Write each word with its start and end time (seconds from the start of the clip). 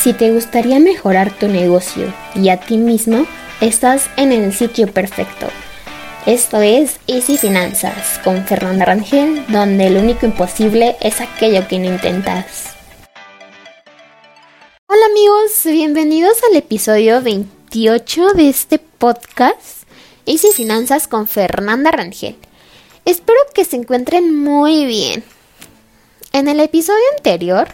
Si 0.00 0.12
te 0.12 0.30
gustaría 0.30 0.78
mejorar 0.78 1.36
tu 1.36 1.48
negocio 1.48 2.14
y 2.36 2.50
a 2.50 2.60
ti 2.60 2.76
mismo, 2.76 3.26
estás 3.60 4.08
en 4.16 4.30
el 4.30 4.54
sitio 4.54 4.86
perfecto. 4.86 5.48
Esto 6.24 6.60
es 6.60 7.00
Easy 7.08 7.36
Finanzas 7.36 8.20
con 8.22 8.46
Fernanda 8.46 8.84
Rangel, 8.84 9.44
donde 9.48 9.90
lo 9.90 9.98
único 9.98 10.24
imposible 10.24 10.96
es 11.00 11.20
aquello 11.20 11.66
que 11.66 11.80
no 11.80 11.86
intentas. 11.86 12.76
Hola 14.86 15.06
amigos, 15.10 15.64
bienvenidos 15.64 16.36
al 16.48 16.56
episodio 16.56 17.20
28 17.20 18.34
de 18.34 18.48
este 18.50 18.78
podcast 18.78 19.82
Easy 20.26 20.52
Finanzas 20.52 21.08
con 21.08 21.26
Fernanda 21.26 21.90
Rangel. 21.90 22.36
Espero 23.04 23.40
que 23.52 23.64
se 23.64 23.74
encuentren 23.74 24.32
muy 24.36 24.86
bien. 24.86 25.24
En 26.32 26.46
el 26.46 26.60
episodio 26.60 27.02
anterior 27.16 27.66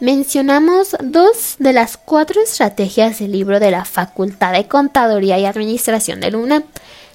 mencionamos 0.00 0.96
dos 1.00 1.56
de 1.58 1.72
las 1.72 1.96
cuatro 1.96 2.40
estrategias 2.42 3.18
del 3.18 3.32
libro 3.32 3.60
de 3.60 3.70
la 3.70 3.84
Facultad 3.84 4.52
de 4.52 4.66
Contaduría 4.66 5.38
y 5.38 5.44
Administración 5.44 6.20
de 6.20 6.30
Luna, 6.30 6.64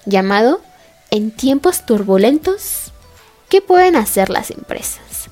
llamado 0.05 0.61
En 1.09 1.31
tiempos 1.31 1.85
turbulentos, 1.85 2.91
¿qué 3.49 3.61
pueden 3.61 3.95
hacer 3.95 4.29
las 4.29 4.51
empresas? 4.51 5.29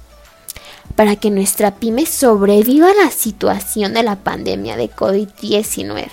Para 0.96 1.16
que 1.16 1.30
nuestra 1.30 1.76
pyme 1.76 2.06
sobreviva 2.06 2.90
a 2.92 3.06
la 3.06 3.12
situación 3.12 3.94
de 3.94 4.04
la 4.04 4.18
pandemia 4.18 4.76
de 4.76 4.90
COVID-19. 4.92 6.10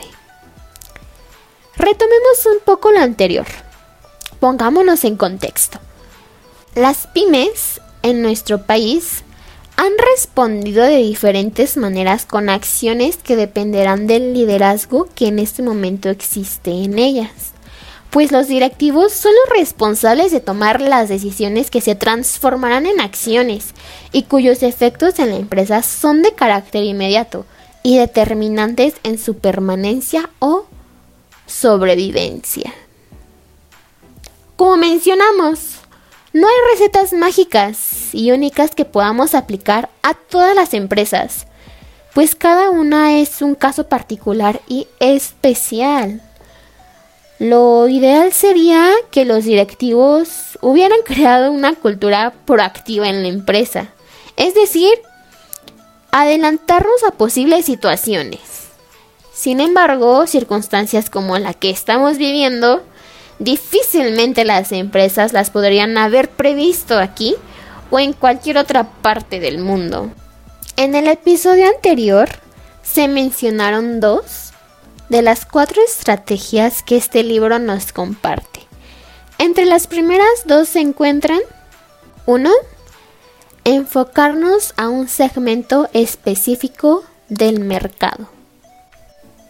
Retomemos 1.76 2.46
un 2.46 2.58
poco 2.64 2.92
lo 2.92 3.00
anterior. 3.00 3.46
Pongámonos 4.38 5.04
en 5.04 5.16
contexto. 5.16 5.78
Las 6.74 7.06
pymes 7.08 7.80
en 8.02 8.22
nuestro 8.22 8.64
país 8.64 9.24
han 9.80 9.92
respondido 10.14 10.84
de 10.84 10.98
diferentes 10.98 11.78
maneras 11.78 12.26
con 12.26 12.50
acciones 12.50 13.16
que 13.16 13.34
dependerán 13.34 14.06
del 14.06 14.34
liderazgo 14.34 15.08
que 15.14 15.28
en 15.28 15.38
este 15.38 15.62
momento 15.62 16.10
existe 16.10 16.70
en 16.70 16.98
ellas. 16.98 17.52
Pues 18.10 18.30
los 18.30 18.46
directivos 18.46 19.14
son 19.14 19.32
los 19.32 19.58
responsables 19.58 20.32
de 20.32 20.40
tomar 20.40 20.82
las 20.82 21.08
decisiones 21.08 21.70
que 21.70 21.80
se 21.80 21.94
transformarán 21.94 22.84
en 22.84 23.00
acciones 23.00 23.68
y 24.12 24.24
cuyos 24.24 24.62
efectos 24.62 25.18
en 25.18 25.30
la 25.30 25.36
empresa 25.36 25.82
son 25.82 26.20
de 26.20 26.34
carácter 26.34 26.84
inmediato 26.84 27.46
y 27.82 27.96
determinantes 27.96 28.96
en 29.02 29.18
su 29.18 29.38
permanencia 29.38 30.28
o 30.40 30.66
sobrevivencia. 31.46 32.74
Como 34.56 34.76
mencionamos, 34.76 35.76
no 36.34 36.46
hay 36.46 36.74
recetas 36.74 37.14
mágicas 37.14 37.89
y 38.14 38.32
únicas 38.32 38.74
que 38.74 38.84
podamos 38.84 39.34
aplicar 39.34 39.88
a 40.02 40.14
todas 40.14 40.54
las 40.54 40.74
empresas, 40.74 41.46
pues 42.14 42.34
cada 42.34 42.70
una 42.70 43.18
es 43.18 43.42
un 43.42 43.54
caso 43.54 43.88
particular 43.88 44.60
y 44.68 44.86
especial. 44.98 46.20
Lo 47.38 47.88
ideal 47.88 48.32
sería 48.32 48.90
que 49.10 49.24
los 49.24 49.44
directivos 49.44 50.58
hubieran 50.60 50.98
creado 51.04 51.52
una 51.52 51.74
cultura 51.74 52.34
proactiva 52.44 53.08
en 53.08 53.22
la 53.22 53.28
empresa, 53.28 53.88
es 54.36 54.54
decir, 54.54 54.92
adelantarnos 56.12 57.04
a 57.06 57.12
posibles 57.12 57.64
situaciones. 57.64 58.40
Sin 59.32 59.60
embargo, 59.60 60.26
circunstancias 60.26 61.08
como 61.08 61.38
la 61.38 61.54
que 61.54 61.70
estamos 61.70 62.18
viviendo 62.18 62.82
difícilmente 63.38 64.44
las 64.44 64.70
empresas 64.70 65.32
las 65.32 65.48
podrían 65.48 65.96
haber 65.96 66.28
previsto 66.28 66.98
aquí 66.98 67.36
o 67.90 67.98
en 67.98 68.12
cualquier 68.12 68.58
otra 68.58 68.84
parte 68.84 69.40
del 69.40 69.58
mundo. 69.58 70.10
En 70.76 70.94
el 70.94 71.08
episodio 71.08 71.66
anterior 71.68 72.28
se 72.82 73.08
mencionaron 73.08 74.00
dos 74.00 74.52
de 75.08 75.22
las 75.22 75.44
cuatro 75.44 75.82
estrategias 75.82 76.82
que 76.82 76.96
este 76.96 77.22
libro 77.22 77.58
nos 77.58 77.92
comparte. 77.92 78.60
Entre 79.38 79.64
las 79.64 79.86
primeras 79.86 80.46
dos 80.46 80.68
se 80.68 80.80
encuentran 80.80 81.40
1. 82.26 82.50
Enfocarnos 83.64 84.72
a 84.76 84.88
un 84.88 85.08
segmento 85.08 85.88
específico 85.92 87.04
del 87.28 87.60
mercado. 87.60 88.28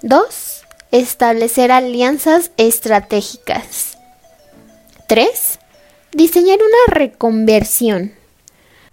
2 0.02 0.60
Establecer 0.92 1.70
alianzas 1.70 2.50
estratégicas. 2.56 3.96
3. 5.06 5.58
Diseñar 6.12 6.58
una 6.58 6.94
reconversión. 6.94 8.19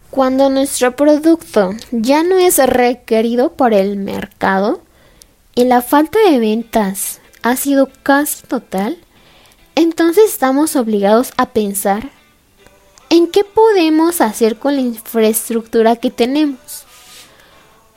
Cuando 0.10 0.50
nuestro 0.50 0.96
producto 0.96 1.76
ya 1.92 2.24
no 2.24 2.38
es 2.38 2.58
requerido 2.58 3.54
por 3.54 3.74
el 3.74 3.98
mercado 3.98 4.82
y 5.54 5.66
la 5.66 5.82
falta 5.82 6.18
de 6.30 6.40
ventas 6.40 7.20
ha 7.44 7.56
sido 7.58 7.90
casi 8.04 8.48
total, 8.48 8.98
entonces 9.76 10.32
estamos 10.32 10.76
obligados 10.76 11.34
a 11.38 11.50
pensar 11.50 12.10
en 13.10 13.28
qué 13.28 13.44
podemos 13.44 14.22
hacer 14.22 14.58
con 14.58 14.76
la 14.76 14.82
infraestructura 14.82 15.98
que 15.98 16.10
tenemos. 16.10 16.86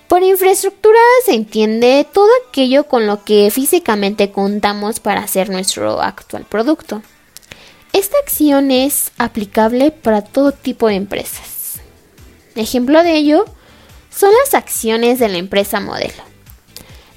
Por 0.09 0.25
infraestructura 0.25 0.98
se 1.25 1.34
entiende 1.34 2.06
todo 2.12 2.28
aquello 2.48 2.84
con 2.84 3.06
lo 3.06 3.25
que 3.25 3.50
físicamente 3.53 4.32
contamos 4.32 4.98
para 4.98 5.22
hacer 5.22 5.48
nuestro 5.48 6.03
actual 6.03 6.44
producto. 6.44 7.03
Esta 7.92 8.19
acción 8.19 8.72
es 8.72 9.12
aplicable 9.16 9.92
para 9.92 10.22
todo 10.22 10.50
tipo 10.50 10.88
de 10.88 10.97
empresas. 10.97 11.49
Ejemplo 12.54 13.02
de 13.02 13.16
ello 13.16 13.44
son 14.10 14.30
las 14.44 14.54
acciones 14.54 15.18
de 15.18 15.28
la 15.28 15.38
empresa 15.38 15.80
modelo, 15.80 16.22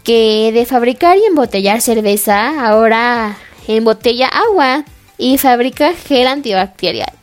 que 0.03 0.51
de 0.53 0.65
fabricar 0.65 1.17
y 1.17 1.25
embotellar 1.25 1.81
cerveza 1.81 2.67
ahora 2.67 3.37
embotella 3.67 4.27
agua 4.27 4.85
y 5.17 5.37
fabrica 5.37 5.93
gel 5.93 6.27
antibacterial. 6.27 7.13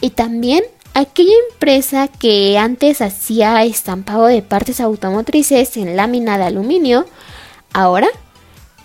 Y 0.00 0.10
también 0.10 0.64
aquella 0.94 1.34
empresa 1.50 2.08
que 2.08 2.58
antes 2.58 3.00
hacía 3.00 3.62
estampado 3.64 4.26
de 4.26 4.42
partes 4.42 4.80
automotrices 4.80 5.76
en 5.76 5.96
lámina 5.96 6.38
de 6.38 6.44
aluminio, 6.44 7.06
ahora 7.72 8.08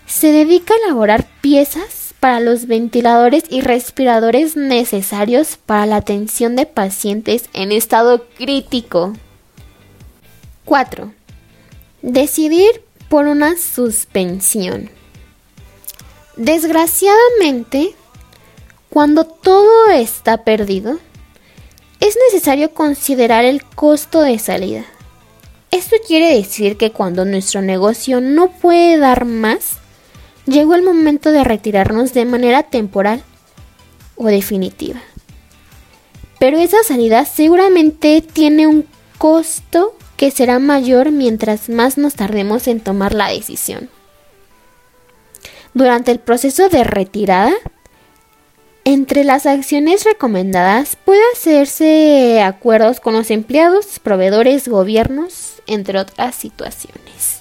se 0.05 0.31
dedica 0.31 0.73
a 0.73 0.85
elaborar 0.85 1.25
piezas 1.41 2.00
para 2.21 2.39
los 2.39 2.67
ventiladores 2.67 3.43
y 3.49 3.61
respiradores 3.61 4.55
necesarios 4.55 5.57
para 5.57 5.87
la 5.87 5.95
atención 5.95 6.55
de 6.55 6.67
pacientes 6.67 7.49
en 7.51 7.71
estado 7.71 8.27
crítico. 8.37 9.13
4. 10.65 11.11
Decidir 12.03 12.83
por 13.09 13.25
una 13.25 13.57
suspensión. 13.57 14.91
Desgraciadamente, 16.37 17.95
cuando 18.91 19.25
todo 19.25 19.89
está 19.89 20.43
perdido, 20.43 20.99
es 21.99 22.15
necesario 22.29 22.71
considerar 22.75 23.45
el 23.45 23.63
costo 23.65 24.21
de 24.21 24.37
salida. 24.37 24.85
Esto 25.71 25.95
quiere 26.05 26.35
decir 26.35 26.77
que 26.77 26.91
cuando 26.91 27.25
nuestro 27.25 27.63
negocio 27.63 28.21
no 28.21 28.51
puede 28.51 28.99
dar 28.99 29.25
más, 29.25 29.80
llegó 30.45 30.75
el 30.75 30.83
momento 30.83 31.31
de 31.31 31.43
retirarnos 31.43 32.13
de 32.13 32.25
manera 32.25 32.63
temporal 32.63 33.23
o 34.15 34.27
definitiva. 34.27 35.01
Pero 36.39 36.57
esa 36.57 36.83
salida 36.83 37.25
seguramente 37.25 38.21
tiene 38.21 38.67
un 38.67 38.85
costo 39.17 39.95
que 40.17 40.31
será 40.31 40.59
mayor 40.59 41.11
mientras 41.11 41.69
más 41.69 41.97
nos 41.97 42.15
tardemos 42.15 42.67
en 42.67 42.79
tomar 42.79 43.13
la 43.13 43.29
decisión. 43.29 43.89
Durante 45.73 46.11
el 46.11 46.19
proceso 46.19 46.69
de 46.69 46.83
retirada, 46.83 47.53
entre 48.83 49.23
las 49.23 49.45
acciones 49.45 50.03
recomendadas 50.03 50.95
puede 50.95 51.21
hacerse 51.33 52.41
acuerdos 52.41 52.99
con 52.99 53.13
los 53.13 53.29
empleados, 53.31 53.99
proveedores, 53.99 54.67
gobiernos, 54.67 55.61
entre 55.67 55.99
otras 55.99 56.35
situaciones. 56.35 57.40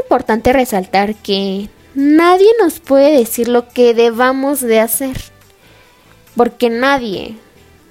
Importante 0.00 0.52
resaltar 0.52 1.14
que 1.14 1.68
nadie 1.94 2.48
nos 2.60 2.80
puede 2.80 3.18
decir 3.18 3.48
lo 3.48 3.68
que 3.68 3.94
debamos 3.94 4.60
de 4.60 4.80
hacer, 4.80 5.16
porque 6.34 6.70
nadie, 6.70 7.36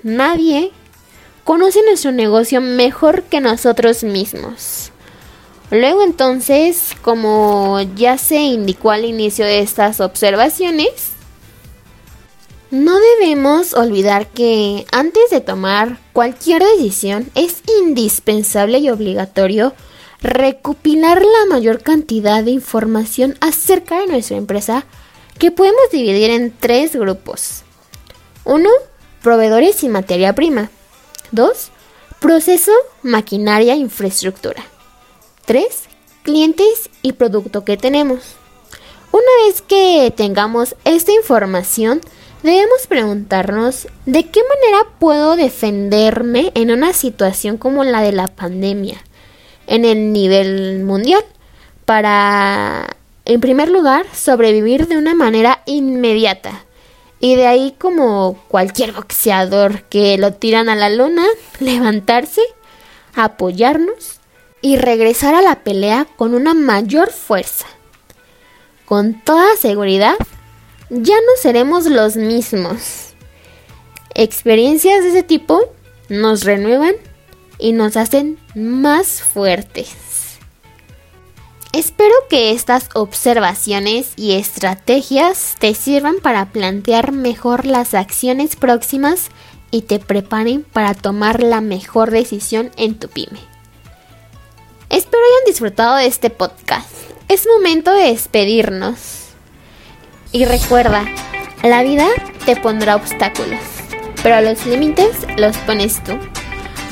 nadie 0.03 0.71
conoce 1.43 1.81
nuestro 1.83 2.11
negocio 2.11 2.61
mejor 2.61 3.23
que 3.23 3.41
nosotros 3.41 4.03
mismos. 4.03 4.91
Luego 5.71 6.03
entonces, 6.03 6.91
como 7.01 7.81
ya 7.95 8.17
se 8.17 8.37
indicó 8.37 8.91
al 8.91 9.05
inicio 9.05 9.45
de 9.45 9.59
estas 9.59 9.99
observaciones, 9.99 11.11
no 12.71 12.99
debemos 12.99 13.73
olvidar 13.73 14.27
que 14.27 14.85
antes 14.91 15.29
de 15.31 15.41
tomar 15.41 15.97
cualquier 16.13 16.63
decisión 16.63 17.29
es 17.35 17.61
indispensable 17.81 18.79
y 18.79 18.89
obligatorio 18.89 19.73
recopilar 20.21 21.21
la 21.21 21.45
mayor 21.49 21.81
cantidad 21.81 22.43
de 22.43 22.51
información 22.51 23.37
acerca 23.41 23.99
de 23.99 24.07
nuestra 24.07 24.37
empresa 24.37 24.85
que 25.37 25.51
podemos 25.51 25.89
dividir 25.91 26.29
en 26.29 26.55
tres 26.57 26.95
grupos. 26.95 27.63
1. 28.45 28.69
Proveedores 29.21 29.83
y 29.83 29.89
materia 29.89 30.33
prima. 30.33 30.69
2. 31.31 31.71
Proceso, 32.19 32.71
maquinaria 33.01 33.73
e 33.73 33.77
infraestructura. 33.77 34.63
3. 35.45 35.65
Clientes 36.23 36.89
y 37.01 37.13
producto 37.13 37.65
que 37.65 37.77
tenemos. 37.77 38.35
Una 39.11 39.47
vez 39.47 39.61
que 39.61 40.13
tengamos 40.15 40.75
esta 40.85 41.11
información, 41.11 42.01
debemos 42.43 42.87
preguntarnos 42.87 43.87
de 44.05 44.27
qué 44.29 44.41
manera 44.43 44.89
puedo 44.99 45.35
defenderme 45.35 46.51
en 46.55 46.71
una 46.71 46.93
situación 46.93 47.57
como 47.57 47.83
la 47.83 48.01
de 48.01 48.11
la 48.11 48.27
pandemia 48.27 49.03
en 49.67 49.85
el 49.85 50.13
nivel 50.13 50.83
mundial 50.83 51.23
para, 51.85 52.97
en 53.25 53.41
primer 53.41 53.69
lugar, 53.69 54.05
sobrevivir 54.13 54.87
de 54.87 54.97
una 54.97 55.15
manera 55.15 55.61
inmediata. 55.65 56.65
Y 57.19 57.35
de 57.35 57.47
ahí 57.47 57.75
como 57.79 58.39
cualquier 58.47 58.91
boxeador 58.91 59.83
que 59.83 60.17
lo 60.17 60.33
tiran 60.33 60.69
a 60.69 60.75
la 60.75 60.89
luna, 60.89 61.25
levantarse, 61.59 62.41
apoyarnos 63.15 64.19
y 64.61 64.77
regresar 64.77 65.35
a 65.35 65.41
la 65.41 65.63
pelea 65.63 66.07
con 66.15 66.33
una 66.33 66.53
mayor 66.53 67.11
fuerza. 67.11 67.67
Con 68.85 69.21
toda 69.21 69.55
seguridad, 69.57 70.15
ya 70.89 71.15
no 71.15 71.41
seremos 71.41 71.85
los 71.85 72.15
mismos. 72.15 73.13
Experiencias 74.13 75.03
de 75.03 75.09
ese 75.09 75.23
tipo 75.23 75.73
nos 76.09 76.43
renuevan 76.43 76.95
y 77.57 77.71
nos 77.71 77.97
hacen 77.97 78.37
más 78.55 79.21
fuertes. 79.21 79.95
Espero 81.75 82.13
que 82.29 82.51
estas 82.51 82.89
observaciones 82.93 84.13
y 84.15 84.35
estrategias 84.35 85.55
te 85.59 85.73
sirvan 85.73 86.15
para 86.21 86.45
plantear 86.45 87.11
mejor 87.11 87.65
las 87.65 87.93
acciones 87.93 88.55
próximas 88.55 89.29
y 89.71 89.81
te 89.81 89.99
preparen 89.99 90.63
para 90.63 90.93
tomar 90.93 91.43
la 91.43 91.59
mejor 91.59 92.11
decisión 92.11 92.71
en 92.77 92.97
tu 92.97 93.09
pyme. 93.09 93.39
Espero 94.89 95.21
hayan 95.21 95.45
disfrutado 95.47 95.97
de 95.97 96.05
este 96.05 96.29
podcast. 96.29 96.87
Es 97.27 97.45
momento 97.45 97.91
de 97.91 98.03
despedirnos. 98.03 99.25
Y 100.31 100.45
recuerda, 100.45 101.03
la 101.61 101.83
vida 101.83 102.07
te 102.45 102.55
pondrá 102.55 102.95
obstáculos, 102.95 103.59
pero 104.23 104.39
los 104.39 104.65
límites 104.65 105.17
los 105.37 105.57
pones 105.57 106.01
tú. 106.05 106.13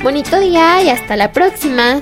Bonito 0.02 0.40
día 0.40 0.82
y 0.82 0.90
hasta 0.90 1.16
la 1.16 1.32
próxima. 1.32 2.02